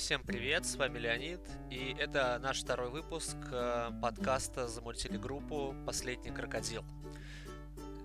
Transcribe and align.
Всем 0.00 0.24
привет, 0.24 0.64
с 0.64 0.76
вами 0.76 0.98
Леонид, 0.98 1.40
и 1.70 1.94
это 1.98 2.38
наш 2.42 2.62
второй 2.62 2.88
выпуск 2.88 3.36
э, 3.52 3.90
подкаста 4.00 4.66
«Замультили 4.66 5.18
группу. 5.18 5.74
Последний 5.84 6.30
крокодил». 6.30 6.84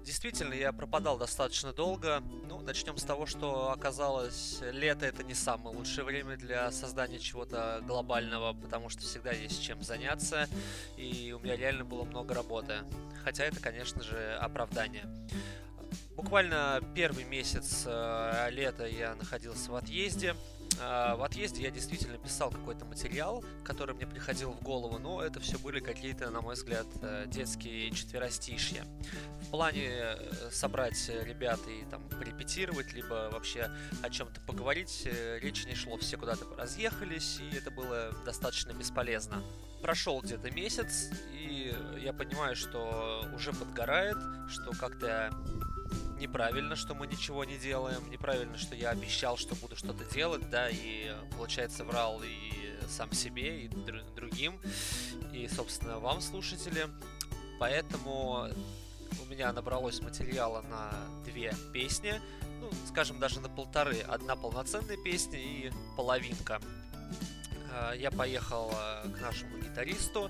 Действительно, 0.03 0.53
я 0.53 0.73
пропадал 0.73 1.17
достаточно 1.17 1.71
долго. 1.71 2.21
Ну, 2.49 2.59
начнем 2.59 2.97
с 2.97 3.03
того, 3.03 3.25
что 3.25 3.71
оказалось, 3.71 4.59
лето 4.73 5.05
это 5.05 5.23
не 5.23 5.33
самое 5.33 5.75
лучшее 5.75 6.03
время 6.03 6.35
для 6.35 6.69
создания 6.69 7.17
чего-то 7.17 7.81
глобального, 7.87 8.53
потому 8.53 8.89
что 8.89 9.01
всегда 9.01 9.31
есть 9.31 9.63
чем 9.63 9.81
заняться, 9.81 10.49
и 10.97 11.31
у 11.31 11.39
меня 11.39 11.55
реально 11.55 11.85
было 11.85 12.03
много 12.03 12.35
работы. 12.35 12.79
Хотя 13.23 13.45
это, 13.45 13.61
конечно 13.61 14.03
же, 14.03 14.35
оправдание. 14.35 15.07
Буквально 16.15 16.81
первый 16.95 17.23
месяц 17.23 17.83
э, 17.85 18.47
лета 18.51 18.85
я 18.85 19.15
находился 19.15 19.71
в 19.71 19.75
отъезде, 19.75 20.35
а, 20.79 21.15
в 21.15 21.23
отъезде 21.23 21.63
я 21.63 21.71
действительно 21.71 22.17
писал 22.17 22.51
какой-то 22.51 22.85
материал, 22.85 23.43
который 23.63 23.95
мне 23.95 24.05
приходил 24.05 24.51
в 24.51 24.61
голову, 24.61 24.97
но 24.99 25.21
это 25.21 25.39
все 25.39 25.57
были 25.57 25.79
какие-то, 25.79 26.29
на 26.29 26.41
мой 26.41 26.55
взгляд, 26.55 26.85
э, 27.01 27.25
детские 27.27 27.91
четверостишья. 27.91 28.85
В 29.41 29.51
плане 29.51 29.87
э, 29.87 30.49
собрать 30.51 31.09
ребят 31.09 31.59
и 31.67 31.85
там 31.89 32.07
порепетировать, 32.09 32.93
либо 32.93 33.29
вообще 33.31 33.69
о 34.01 34.09
чем-то 34.09 34.41
поговорить, 34.41 35.03
э, 35.05 35.39
речи 35.39 35.65
не 35.65 35.75
шло, 35.75 35.97
все 35.97 36.17
куда-то 36.17 36.45
разъехались, 36.57 37.39
и 37.39 37.55
это 37.55 37.71
было 37.71 38.11
достаточно 38.25 38.73
бесполезно. 38.73 39.43
Прошел 39.81 40.19
где-то 40.21 40.51
месяц, 40.51 41.09
и 41.31 41.73
я 41.99 42.11
понимаю, 42.11 42.55
что 42.55 43.25
уже 43.35 43.53
подгорает, 43.53 44.17
что 44.49 44.71
как-то 44.71 45.31
неправильно, 46.17 46.75
что 46.75 46.95
мы 46.95 47.07
ничего 47.07 47.43
не 47.43 47.57
делаем, 47.57 48.09
неправильно, 48.09 48.57
что 48.57 48.75
я 48.75 48.89
обещал, 48.89 49.37
что 49.37 49.55
буду 49.55 49.75
что-то 49.75 50.05
делать, 50.05 50.49
да, 50.49 50.69
и, 50.69 51.11
получается, 51.35 51.83
врал 51.83 52.21
и 52.23 52.77
сам 52.87 53.11
себе, 53.11 53.65
и 53.65 53.67
другим, 54.15 54.59
и, 55.33 55.47
собственно, 55.47 55.99
вам, 55.99 56.21
слушатели. 56.21 56.87
Поэтому 57.59 58.49
у 59.21 59.25
меня 59.25 59.51
набралось 59.53 60.01
материала 60.01 60.61
на 60.61 60.91
две 61.25 61.53
песни, 61.73 62.21
ну, 62.59 62.69
скажем, 62.87 63.19
даже 63.19 63.39
на 63.39 63.49
полторы. 63.49 63.99
Одна 64.01 64.35
полноценная 64.35 64.97
песня 64.97 65.39
и 65.39 65.71
половинка. 65.95 66.61
А, 67.71 67.93
я 67.93 68.11
поехал 68.11 68.71
а, 68.73 69.07
к 69.07 69.21
нашему 69.21 69.57
гитаристу. 69.57 70.29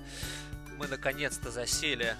Мы 0.78 0.88
наконец-то 0.88 1.50
засели 1.50 2.16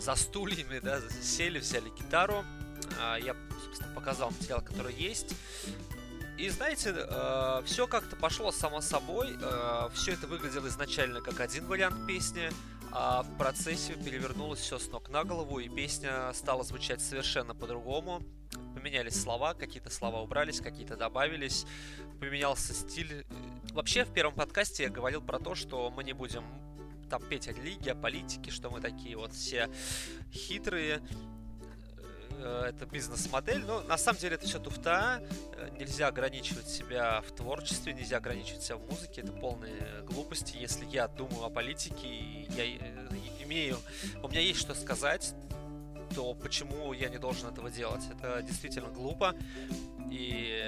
за 0.00 0.14
стульями, 0.14 0.78
да, 0.80 1.00
сели, 1.22 1.58
взяли 1.58 1.88
гитару, 1.90 2.44
я, 3.22 3.36
собственно, 3.64 3.94
показал 3.94 4.30
материал, 4.30 4.60
который 4.60 4.94
есть. 4.94 5.34
И 6.36 6.48
знаете, 6.48 6.92
э, 6.96 7.62
все 7.64 7.86
как-то 7.86 8.16
пошло 8.16 8.50
само 8.50 8.80
собой. 8.80 9.36
Э, 9.40 9.88
все 9.94 10.12
это 10.12 10.26
выглядело 10.26 10.66
изначально 10.66 11.20
как 11.20 11.38
один 11.38 11.66
вариант 11.66 12.06
песни, 12.08 12.50
а 12.90 13.22
в 13.22 13.38
процессе 13.38 13.94
перевернулось 13.94 14.58
все 14.58 14.78
с 14.80 14.88
ног 14.88 15.08
на 15.10 15.22
голову, 15.22 15.60
и 15.60 15.68
песня 15.68 16.32
стала 16.32 16.64
звучать 16.64 17.00
совершенно 17.00 17.54
по-другому. 17.54 18.20
Поменялись 18.74 19.20
слова, 19.20 19.54
какие-то 19.54 19.90
слова 19.90 20.22
убрались, 20.22 20.60
какие-то 20.60 20.96
добавились, 20.96 21.66
поменялся 22.18 22.74
стиль. 22.74 23.24
Вообще, 23.72 24.04
в 24.04 24.12
первом 24.12 24.34
подкасте 24.34 24.84
я 24.84 24.90
говорил 24.90 25.20
про 25.20 25.38
то, 25.38 25.54
что 25.54 25.90
мы 25.90 26.02
не 26.02 26.14
будем 26.14 26.44
там 27.08 27.22
петь 27.22 27.46
о 27.46 27.52
религии, 27.52 27.90
о 27.90 27.94
политике, 27.94 28.50
что 28.50 28.70
мы 28.70 28.80
такие 28.80 29.16
вот 29.16 29.32
все 29.34 29.68
хитрые, 30.32 31.00
это 32.40 32.86
бизнес-модель, 32.86 33.64
но 33.64 33.82
на 33.82 33.96
самом 33.96 34.18
деле 34.18 34.36
это 34.36 34.46
все 34.46 34.58
туфта, 34.58 35.22
э, 35.56 35.68
нельзя 35.78 36.08
ограничивать 36.08 36.68
себя 36.68 37.20
в 37.22 37.32
творчестве, 37.32 37.92
нельзя 37.92 38.18
ограничивать 38.18 38.62
себя 38.62 38.76
в 38.76 38.90
музыке, 38.90 39.22
это 39.22 39.32
полные 39.32 40.02
глупости, 40.02 40.56
если 40.56 40.84
я 40.86 41.08
думаю 41.08 41.44
о 41.44 41.50
политике, 41.50 42.42
я 42.56 42.64
э, 42.64 43.08
имею, 43.40 43.78
у 44.22 44.28
меня 44.28 44.40
есть 44.40 44.60
что 44.60 44.74
сказать, 44.74 45.34
то 46.14 46.34
почему 46.34 46.92
я 46.92 47.08
не 47.08 47.18
должен 47.18 47.48
этого 47.48 47.70
делать? 47.70 48.02
Это 48.16 48.42
действительно 48.42 48.88
глупо, 48.88 49.34
и 50.10 50.62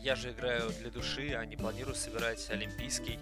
я 0.00 0.14
же 0.14 0.30
играю 0.30 0.70
для 0.80 0.90
души, 0.90 1.34
а 1.34 1.44
не 1.44 1.56
планирую 1.56 1.94
собирать 1.94 2.48
олимпийский. 2.50 3.18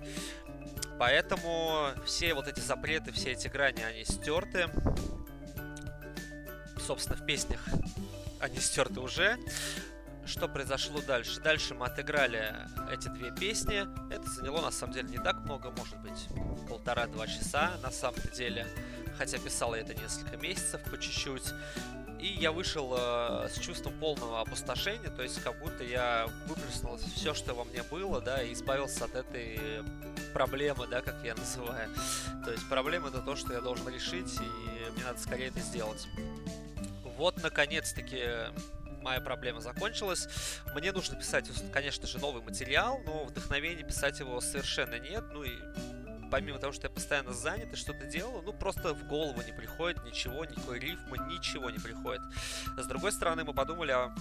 Поэтому 0.99 1.89
все 2.05 2.35
вот 2.35 2.47
эти 2.47 2.61
запреты, 2.61 3.13
все 3.13 3.33
эти 3.33 3.49
грани, 3.49 3.81
они 3.83 4.05
стерты 4.05 4.67
собственно, 6.81 7.17
в 7.17 7.25
песнях 7.27 7.61
они 8.41 8.59
стерты 8.59 9.01
уже. 9.01 9.39
Что 10.27 10.49
произошло 10.49 11.01
дальше? 11.01 11.41
Дальше 11.41 11.75
мы 11.75 11.87
отыграли 11.87 12.55
эти 12.93 13.09
две 13.09 13.33
песни. 13.33 13.87
Это 14.13 14.29
заняло, 14.31 14.61
на 14.61 14.71
самом 14.71 14.93
деле, 14.93 15.09
не 15.09 15.19
так 15.19 15.37
много, 15.41 15.71
может 15.71 15.99
быть, 15.99 16.29
полтора-два 16.69 17.27
часа, 17.27 17.73
на 17.83 17.91
самом 17.91 18.21
деле. 18.35 18.67
Хотя 19.19 19.39
писал 19.39 19.75
я 19.75 19.81
это 19.81 19.95
несколько 19.95 20.37
месяцев, 20.37 20.83
по 20.85 20.99
чуть-чуть. 20.99 21.53
И 22.21 22.27
я 22.27 22.53
вышел 22.53 22.95
э, 22.97 23.49
с 23.49 23.59
чувством 23.59 23.99
полного 23.99 24.43
опустошения, 24.43 25.09
то 25.09 25.23
есть 25.23 25.43
как 25.43 25.59
будто 25.59 25.83
я 25.83 26.29
выплеснул 26.47 26.99
все, 27.17 27.33
что 27.33 27.55
во 27.55 27.65
мне 27.65 27.83
было, 27.83 28.21
да, 28.21 28.43
и 28.43 28.53
избавился 28.53 29.07
от 29.07 29.15
этой 29.15 29.83
проблемы, 30.33 30.87
да, 30.87 31.01
как 31.01 31.17
я 31.25 31.35
называю. 31.35 31.91
То 32.45 32.51
есть 32.51 32.69
проблема 32.69 33.09
это 33.09 33.21
то, 33.21 33.37
что 33.37 33.53
я 33.53 33.61
должен 33.61 33.89
решить, 33.89 34.35
и 34.41 34.91
мне 34.93 35.05
надо 35.05 35.19
скорее 35.19 35.49
это 35.49 35.61
сделать. 35.61 36.07
Вот, 37.17 37.43
наконец-таки, 37.43 38.23
моя 39.03 39.21
проблема 39.21 39.61
закончилась. 39.61 40.29
Мне 40.75 40.93
нужно 40.93 41.17
писать, 41.17 41.51
конечно 41.73 42.07
же, 42.07 42.19
новый 42.19 42.43
материал, 42.43 43.01
но 43.05 43.25
вдохновения 43.25 43.85
писать 43.85 44.21
его 44.21 44.41
совершенно 44.41 44.99
нет. 44.99 45.25
Ну 45.33 45.43
и 45.43 45.53
помимо 46.31 46.59
того, 46.59 46.73
что 46.73 46.87
я 46.87 46.91
постоянно 46.91 47.33
занят 47.33 47.73
и 47.73 47.77
что-то 47.77 48.07
делаю, 48.07 48.43
ну 48.43 48.53
просто 48.53 48.95
в 48.95 49.07
голову 49.07 49.43
не 49.43 49.53
приходит 49.53 50.05
ничего, 50.05 50.45
никакой 50.45 50.79
рифмы, 50.79 51.19
ничего 51.29 51.71
не 51.71 51.79
приходит. 51.79 52.23
С 52.77 52.87
другой 52.87 53.13
стороны, 53.13 53.45
мы 53.45 53.53
подумали, 53.53 53.93
а 53.93 54.15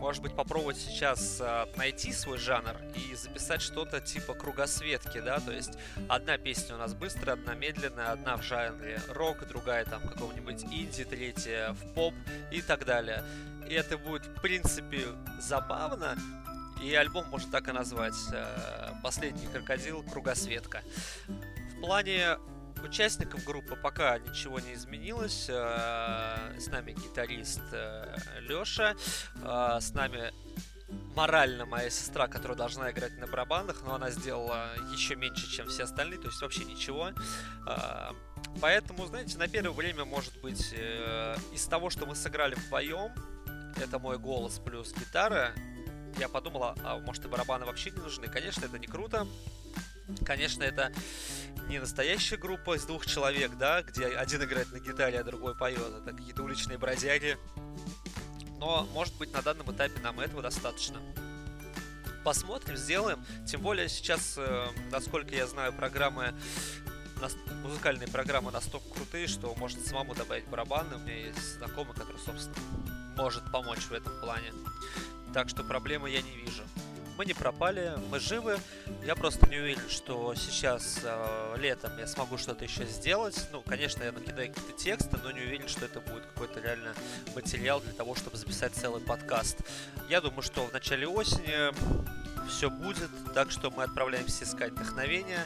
может 0.00 0.22
быть, 0.22 0.34
попробовать 0.34 0.78
сейчас 0.78 1.40
э, 1.40 1.66
найти 1.76 2.10
свой 2.12 2.38
жанр 2.38 2.74
и 2.94 3.14
записать 3.14 3.60
что-то 3.60 4.00
типа 4.00 4.32
кругосветки, 4.32 5.20
да, 5.20 5.40
то 5.40 5.52
есть 5.52 5.74
одна 6.08 6.38
песня 6.38 6.76
у 6.76 6.78
нас 6.78 6.94
быстрая, 6.94 7.34
одна 7.34 7.54
медленная, 7.54 8.12
одна 8.12 8.38
в 8.38 8.42
жанре 8.42 8.98
рок, 9.08 9.46
другая 9.46 9.84
там 9.84 10.00
какого-нибудь 10.00 10.64
инди, 10.64 11.04
третья 11.04 11.74
в 11.74 11.94
поп 11.94 12.14
и 12.50 12.62
так 12.62 12.86
далее. 12.86 13.22
И 13.68 13.74
это 13.74 13.98
будет, 13.98 14.24
в 14.24 14.40
принципе, 14.40 15.04
забавно, 15.38 16.16
и 16.82 16.94
альбом 16.94 17.26
можно 17.28 17.52
так 17.52 17.68
и 17.68 17.72
назвать 17.72 18.14
э, 18.32 18.92
«Последний 19.02 19.46
крокодил. 19.48 20.02
Кругосветка». 20.02 20.80
В 21.76 21.80
плане 21.82 22.38
участников 22.84 23.44
группы 23.44 23.76
пока 23.76 24.18
ничего 24.18 24.60
не 24.60 24.74
изменилось. 24.74 25.46
Э, 25.48 26.58
с 26.58 26.66
нами 26.68 26.92
гитарист 26.92 27.62
э, 27.72 28.16
Лёша, 28.40 28.96
э, 29.42 29.78
с 29.80 29.92
нами 29.92 30.32
морально 31.14 31.66
моя 31.66 31.88
сестра, 31.90 32.26
которая 32.26 32.56
должна 32.56 32.90
играть 32.90 33.16
на 33.18 33.26
барабанах, 33.26 33.82
но 33.84 33.94
она 33.94 34.10
сделала 34.10 34.70
еще 34.92 35.14
меньше, 35.14 35.48
чем 35.48 35.68
все 35.68 35.84
остальные, 35.84 36.18
то 36.18 36.26
есть 36.26 36.42
вообще 36.42 36.64
ничего. 36.64 37.10
Поэтому, 38.60 39.06
знаете, 39.06 39.38
на 39.38 39.46
первое 39.46 39.70
время, 39.70 40.04
может 40.04 40.40
быть, 40.40 40.74
из 41.52 41.66
того, 41.66 41.90
что 41.90 42.06
мы 42.06 42.16
сыграли 42.16 42.56
вдвоем, 42.56 43.12
это 43.76 44.00
мой 44.00 44.18
голос 44.18 44.58
плюс 44.58 44.92
гитара, 44.92 45.52
я 46.18 46.28
подумала, 46.28 46.74
а 46.82 46.98
может 46.98 47.24
и 47.24 47.28
барабаны 47.28 47.66
вообще 47.66 47.92
не 47.92 47.98
нужны. 47.98 48.26
Конечно, 48.26 48.64
это 48.64 48.78
не 48.78 48.88
круто. 48.88 49.28
Конечно, 50.24 50.62
это 50.62 50.92
не 51.68 51.78
настоящая 51.78 52.36
группа 52.36 52.76
из 52.76 52.84
двух 52.84 53.06
человек, 53.06 53.52
да, 53.56 53.82
где 53.82 54.06
один 54.06 54.42
играет 54.42 54.72
на 54.72 54.80
гитаре, 54.80 55.20
а 55.20 55.24
другой 55.24 55.54
поет. 55.54 55.78
Это 56.02 56.12
какие-то 56.12 56.42
уличные 56.42 56.78
бродяги. 56.78 57.38
Но, 58.58 58.86
может 58.92 59.16
быть, 59.16 59.32
на 59.32 59.40
данном 59.40 59.72
этапе 59.72 60.00
нам 60.00 60.20
этого 60.20 60.42
достаточно. 60.42 61.00
Посмотрим, 62.24 62.76
сделаем. 62.76 63.24
Тем 63.46 63.62
более 63.62 63.88
сейчас, 63.88 64.34
э, 64.36 64.66
насколько 64.90 65.34
я 65.34 65.46
знаю, 65.46 65.72
программы 65.72 66.34
музыкальные 67.62 68.08
программы 68.08 68.50
настолько 68.50 68.88
крутые, 68.94 69.26
что 69.26 69.54
можно 69.56 69.82
самому 69.82 70.14
добавить 70.14 70.46
барабаны. 70.48 70.96
У 70.96 70.98
меня 71.00 71.16
есть 71.26 71.56
знакомый, 71.56 71.94
который, 71.94 72.18
собственно, 72.18 72.56
может 73.16 73.42
помочь 73.52 73.84
в 73.84 73.92
этом 73.92 74.18
плане. 74.20 74.52
Так 75.32 75.48
что 75.48 75.62
проблемы 75.62 76.10
я 76.10 76.22
не 76.22 76.36
вижу 76.36 76.62
мы 77.20 77.26
не 77.26 77.34
пропали, 77.34 77.92
мы 78.08 78.18
живы. 78.18 78.58
Я 79.04 79.14
просто 79.14 79.46
не 79.46 79.58
уверен, 79.58 79.90
что 79.90 80.34
сейчас 80.34 81.00
э, 81.02 81.54
летом 81.58 81.98
я 81.98 82.06
смогу 82.06 82.38
что-то 82.38 82.64
еще 82.64 82.86
сделать. 82.86 83.46
Ну, 83.52 83.60
конечно, 83.60 84.02
я 84.02 84.10
накидаю 84.10 84.48
какие-то 84.48 84.72
тексты, 84.72 85.18
но 85.22 85.30
не 85.30 85.40
уверен, 85.40 85.68
что 85.68 85.84
это 85.84 86.00
будет 86.00 86.24
какой-то 86.24 86.60
реально 86.60 86.94
материал 87.34 87.82
для 87.82 87.92
того, 87.92 88.14
чтобы 88.14 88.38
записать 88.38 88.72
целый 88.72 89.02
подкаст. 89.02 89.58
Я 90.08 90.22
думаю, 90.22 90.40
что 90.40 90.64
в 90.64 90.72
начале 90.72 91.06
осени 91.06 91.74
все 92.48 92.70
будет, 92.70 93.10
так 93.34 93.50
что 93.50 93.70
мы 93.70 93.82
отправляемся 93.82 94.44
искать 94.44 94.72
вдохновение. 94.72 95.44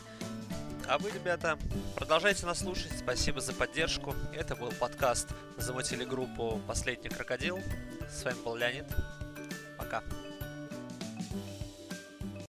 А 0.86 0.98
вы, 0.98 1.10
ребята, 1.10 1.58
продолжайте 1.96 2.46
нас 2.46 2.60
слушать. 2.60 2.92
Спасибо 2.96 3.40
за 3.40 3.52
поддержку. 3.52 4.14
Это 4.32 4.54
был 4.54 4.70
подкаст 4.78 5.26
«Замутили 5.56 6.04
группу 6.04 6.60
«Последний 6.68 7.08
крокодил». 7.08 7.58
С 8.08 8.22
вами 8.22 8.36
был 8.44 8.54
Леонид. 8.54 8.86
Пока. 9.76 10.04